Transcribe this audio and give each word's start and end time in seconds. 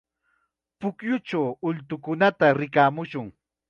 Pukyuchaw 0.79 1.47
ultukunata 1.67 2.45
rikamushun. 2.57 3.27